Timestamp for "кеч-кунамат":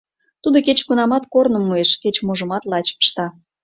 0.65-1.23